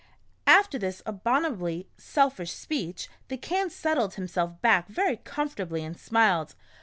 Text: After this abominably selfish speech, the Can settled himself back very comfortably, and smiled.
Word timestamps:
After 0.47 0.79
this 0.79 1.03
abominably 1.05 1.87
selfish 1.95 2.51
speech, 2.53 3.07
the 3.27 3.37
Can 3.37 3.69
settled 3.69 4.15
himself 4.15 4.59
back 4.59 4.87
very 4.87 5.17
comfortably, 5.17 5.83
and 5.83 5.95
smiled. 5.95 6.55